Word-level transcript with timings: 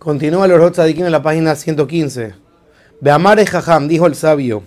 Continúa 0.00 0.46
el 0.46 0.52
Orot 0.52 0.72
Tzadikim 0.72 1.04
en 1.04 1.12
la 1.12 1.22
página 1.22 1.54
115. 1.54 2.32
Beamare 3.02 3.44
Jajam, 3.44 3.86
dijo 3.86 4.06
el 4.06 4.14
sabio, 4.14 4.62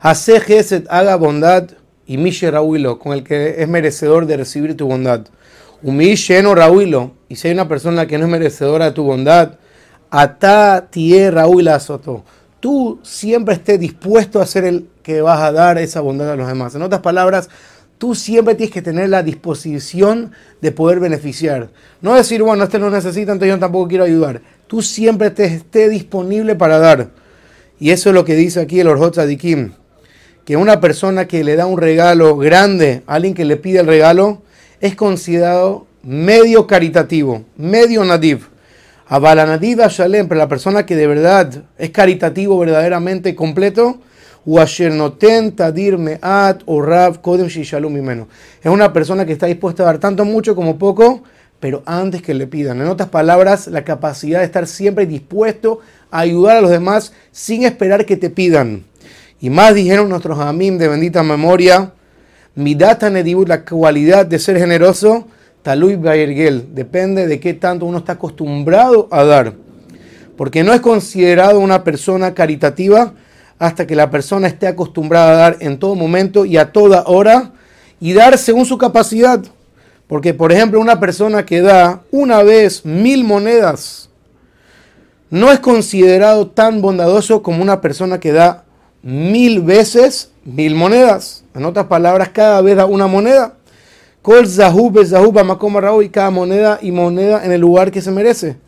Hace 0.00 0.40
Geset, 0.40 0.86
haga 0.88 1.16
bondad, 1.16 1.68
y 2.06 2.16
Mishe 2.16 2.50
Rauilo, 2.50 2.98
con 2.98 3.12
el 3.12 3.22
que 3.22 3.60
es 3.60 3.68
merecedor 3.68 4.24
de 4.24 4.38
recibir 4.38 4.74
tu 4.74 4.86
bondad. 4.86 5.26
Umi 5.82 6.14
Sheno 6.14 6.54
Rauilo, 6.54 7.12
y 7.28 7.36
si 7.36 7.48
hay 7.48 7.54
una 7.54 7.68
persona 7.68 8.06
que 8.06 8.16
no 8.16 8.24
es 8.24 8.30
merecedora 8.30 8.86
de 8.86 8.92
tu 8.92 9.02
bondad, 9.02 9.58
Ata 10.08 10.86
Tie 10.88 11.30
Rauila 11.30 11.78
Soto, 11.78 12.24
tú 12.58 12.98
siempre 13.02 13.56
estés 13.56 13.78
dispuesto 13.78 14.40
a 14.40 14.46
ser 14.46 14.64
el 14.64 14.88
que 15.02 15.20
vas 15.20 15.42
a 15.42 15.52
dar 15.52 15.76
esa 15.76 16.00
bondad 16.00 16.30
a 16.30 16.36
los 16.36 16.48
demás. 16.48 16.74
En 16.74 16.80
otras 16.80 17.02
palabras, 17.02 17.50
tú 18.02 18.14
siempre 18.14 18.56
tienes 18.56 18.74
que 18.74 18.82
tener 18.82 19.10
la 19.10 19.22
disposición 19.22 20.32
de 20.60 20.72
poder 20.72 20.98
beneficiar. 20.98 21.68
No 22.00 22.14
decir, 22.14 22.42
bueno, 22.42 22.64
este 22.64 22.78
no 22.78 22.90
necesita, 22.90 23.30
entonces 23.30 23.54
yo 23.54 23.60
tampoco 23.60 23.86
quiero 23.86 24.02
ayudar. 24.02 24.40
Tú 24.72 24.80
siempre 24.80 25.30
te 25.30 25.44
estés 25.44 25.90
disponible 25.90 26.54
para 26.54 26.78
dar. 26.78 27.10
Y 27.78 27.90
eso 27.90 28.08
es 28.08 28.14
lo 28.14 28.24
que 28.24 28.34
dice 28.34 28.58
aquí 28.58 28.80
el 28.80 28.88
Orjot 28.88 29.16
Sadikim 29.16 29.72
que 30.46 30.56
una 30.56 30.80
persona 30.80 31.28
que 31.28 31.44
le 31.44 31.56
da 31.56 31.66
un 31.66 31.76
regalo 31.76 32.38
grande 32.38 33.02
a 33.06 33.16
alguien 33.16 33.34
que 33.34 33.44
le 33.44 33.58
pide 33.58 33.80
el 33.80 33.86
regalo 33.86 34.40
es 34.80 34.96
considerado 34.96 35.86
medio 36.02 36.66
caritativo, 36.66 37.44
medio 37.58 38.02
nadiv. 38.02 38.48
Abalanadiv 39.08 39.78
Shalem, 39.90 40.26
pero 40.26 40.38
la 40.38 40.48
persona 40.48 40.86
que 40.86 40.96
de 40.96 41.06
verdad 41.06 41.64
es 41.76 41.90
caritativo 41.90 42.58
verdaderamente 42.58 43.34
completo. 43.34 43.98
Es 44.46 44.80
una 48.64 48.92
persona 48.94 49.26
que 49.26 49.32
está 49.32 49.46
dispuesta 49.46 49.82
a 49.82 49.86
dar 49.86 49.98
tanto 49.98 50.24
mucho 50.24 50.56
como 50.56 50.78
poco, 50.78 51.24
pero 51.62 51.84
antes 51.86 52.22
que 52.22 52.34
le 52.34 52.48
pidan. 52.48 52.80
En 52.80 52.88
otras 52.88 53.08
palabras, 53.08 53.68
la 53.68 53.84
capacidad 53.84 54.40
de 54.40 54.46
estar 54.46 54.66
siempre 54.66 55.06
dispuesto 55.06 55.78
a 56.10 56.18
ayudar 56.18 56.56
a 56.56 56.60
los 56.60 56.72
demás 56.72 57.12
sin 57.30 57.62
esperar 57.62 58.04
que 58.04 58.16
te 58.16 58.30
pidan. 58.30 58.82
Y 59.40 59.48
más 59.48 59.72
dijeron 59.72 60.08
nuestros 60.08 60.40
amim 60.40 60.76
de 60.76 60.88
bendita 60.88 61.22
memoria, 61.22 61.92
midata 62.56 63.10
nedibut, 63.10 63.46
la 63.46 63.64
cualidad 63.64 64.26
de 64.26 64.40
ser 64.40 64.58
generoso, 64.58 65.28
talui 65.62 65.94
baergel, 65.94 66.74
depende 66.74 67.28
de 67.28 67.38
qué 67.38 67.54
tanto 67.54 67.86
uno 67.86 67.98
está 67.98 68.14
acostumbrado 68.14 69.06
a 69.12 69.22
dar. 69.22 69.52
Porque 70.36 70.64
no 70.64 70.74
es 70.74 70.80
considerado 70.80 71.60
una 71.60 71.84
persona 71.84 72.34
caritativa 72.34 73.14
hasta 73.60 73.86
que 73.86 73.94
la 73.94 74.10
persona 74.10 74.48
esté 74.48 74.66
acostumbrada 74.66 75.30
a 75.30 75.36
dar 75.36 75.56
en 75.60 75.78
todo 75.78 75.94
momento 75.94 76.44
y 76.44 76.56
a 76.56 76.72
toda 76.72 77.04
hora 77.06 77.52
y 78.00 78.14
dar 78.14 78.36
según 78.36 78.66
su 78.66 78.76
capacidad. 78.78 79.44
Porque, 80.12 80.34
por 80.34 80.52
ejemplo, 80.52 80.78
una 80.78 81.00
persona 81.00 81.46
que 81.46 81.62
da 81.62 82.02
una 82.10 82.42
vez 82.42 82.84
mil 82.84 83.24
monedas 83.24 84.10
no 85.30 85.50
es 85.50 85.58
considerado 85.58 86.48
tan 86.48 86.82
bondadoso 86.82 87.42
como 87.42 87.62
una 87.62 87.80
persona 87.80 88.20
que 88.20 88.30
da 88.30 88.64
mil 89.02 89.62
veces 89.62 90.30
mil 90.44 90.74
monedas. 90.74 91.44
En 91.54 91.64
otras 91.64 91.86
palabras, 91.86 92.28
cada 92.28 92.60
vez 92.60 92.76
da 92.76 92.84
una 92.84 93.06
moneda. 93.06 93.54
Kol 94.20 94.44
y 96.04 96.08
cada 96.10 96.28
moneda 96.28 96.78
y 96.82 96.92
moneda 96.92 97.42
en 97.42 97.50
el 97.50 97.62
lugar 97.62 97.90
que 97.90 98.02
se 98.02 98.10
merece. 98.10 98.58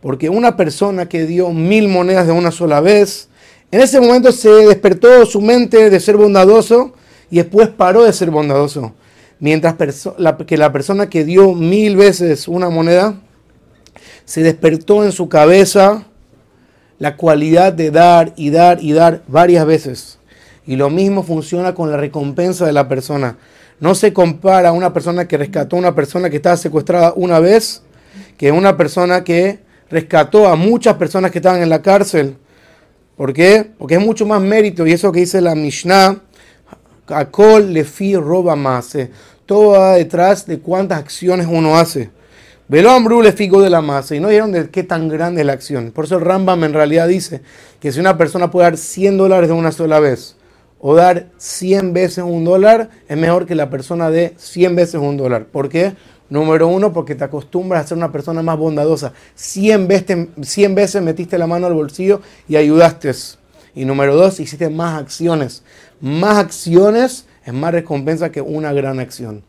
Porque 0.00 0.28
una 0.28 0.56
persona 0.56 1.08
que 1.08 1.26
dio 1.26 1.50
mil 1.50 1.86
monedas 1.86 2.26
de 2.26 2.32
una 2.32 2.50
sola 2.50 2.80
vez, 2.80 3.28
en 3.70 3.82
ese 3.82 4.00
momento 4.00 4.32
se 4.32 4.50
despertó 4.50 5.24
su 5.26 5.40
mente 5.40 5.90
de 5.90 6.00
ser 6.00 6.16
bondadoso 6.16 6.92
y 7.30 7.36
después 7.36 7.68
paró 7.68 8.02
de 8.02 8.12
ser 8.12 8.32
bondadoso. 8.32 8.94
Mientras 9.40 9.76
que 10.46 10.56
la 10.56 10.72
persona 10.72 11.08
que 11.08 11.24
dio 11.24 11.54
mil 11.54 11.96
veces 11.96 12.48
una 12.48 12.70
moneda, 12.70 13.14
se 14.24 14.42
despertó 14.42 15.04
en 15.04 15.12
su 15.12 15.28
cabeza 15.28 16.04
la 16.98 17.16
cualidad 17.16 17.72
de 17.72 17.90
dar 17.90 18.32
y 18.36 18.50
dar 18.50 18.82
y 18.82 18.92
dar 18.92 19.22
varias 19.28 19.64
veces. 19.64 20.18
Y 20.66 20.76
lo 20.76 20.90
mismo 20.90 21.22
funciona 21.22 21.74
con 21.74 21.90
la 21.90 21.96
recompensa 21.96 22.66
de 22.66 22.72
la 22.72 22.88
persona. 22.88 23.38
No 23.80 23.94
se 23.94 24.12
compara 24.12 24.70
a 24.70 24.72
una 24.72 24.92
persona 24.92 25.28
que 25.28 25.38
rescató 25.38 25.76
a 25.76 25.78
una 25.78 25.94
persona 25.94 26.28
que 26.28 26.36
estaba 26.36 26.56
secuestrada 26.56 27.12
una 27.14 27.38
vez 27.38 27.82
que 28.36 28.52
una 28.52 28.76
persona 28.76 29.24
que 29.24 29.60
rescató 29.90 30.48
a 30.48 30.56
muchas 30.56 30.96
personas 30.96 31.30
que 31.30 31.38
estaban 31.38 31.62
en 31.62 31.68
la 31.68 31.82
cárcel. 31.82 32.36
¿Por 33.16 33.32
qué? 33.32 33.70
Porque 33.78 33.94
es 33.94 34.00
mucho 34.00 34.26
más 34.26 34.40
mérito 34.40 34.86
y 34.86 34.92
eso 34.92 35.10
que 35.10 35.20
dice 35.20 35.40
la 35.40 35.54
Mishnah, 35.54 36.20
Akol 37.08 37.72
lefi 37.72 38.16
roba 38.16 38.56
más. 38.56 38.96
Todo 39.46 39.70
va 39.70 39.94
detrás 39.94 40.46
de 40.46 40.58
cuántas 40.58 40.98
acciones 40.98 41.46
uno 41.50 41.76
hace. 41.78 42.10
Velo 42.68 42.90
Ambru 42.90 43.22
le 43.22 43.32
figo 43.32 43.62
de 43.62 43.70
la 43.70 43.80
masa 43.80 44.14
y 44.14 44.20
no 44.20 44.28
dijeron 44.28 44.52
de 44.52 44.68
qué 44.68 44.82
tan 44.82 45.08
grande 45.08 45.40
es 45.40 45.46
la 45.46 45.54
acción. 45.54 45.90
Por 45.90 46.04
eso 46.04 46.16
el 46.16 46.20
Rambam 46.20 46.64
en 46.64 46.74
realidad 46.74 47.08
dice 47.08 47.40
que 47.80 47.90
si 47.92 47.98
una 47.98 48.18
persona 48.18 48.50
puede 48.50 48.64
dar 48.64 48.76
100 48.76 49.16
dólares 49.16 49.48
de 49.48 49.54
una 49.54 49.72
sola 49.72 50.00
vez 50.00 50.36
o 50.78 50.94
dar 50.94 51.28
100 51.38 51.94
veces 51.94 52.24
un 52.24 52.44
dólar, 52.44 52.90
es 53.08 53.16
mejor 53.16 53.46
que 53.46 53.54
la 53.54 53.70
persona 53.70 54.10
dé 54.10 54.34
100 54.36 54.76
veces 54.76 55.00
un 55.00 55.16
dólar. 55.16 55.46
¿Por 55.46 55.70
qué? 55.70 55.94
Número 56.28 56.68
uno, 56.68 56.92
porque 56.92 57.14
te 57.14 57.24
acostumbras 57.24 57.84
a 57.84 57.88
ser 57.88 57.96
una 57.96 58.12
persona 58.12 58.42
más 58.42 58.58
bondadosa. 58.58 59.14
100 59.34 59.88
veces, 59.88 60.28
100 60.42 60.74
veces 60.74 61.02
metiste 61.02 61.38
la 61.38 61.46
mano 61.46 61.66
al 61.68 61.72
bolsillo 61.72 62.20
y 62.48 62.56
ayudaste. 62.56 63.12
Y 63.78 63.84
número 63.84 64.16
dos, 64.16 64.40
hiciste 64.40 64.68
más 64.70 65.00
acciones. 65.00 65.62
Más 66.00 66.36
acciones 66.36 67.26
es 67.46 67.54
más 67.54 67.70
recompensa 67.70 68.32
que 68.32 68.40
una 68.40 68.72
gran 68.72 68.98
acción. 68.98 69.44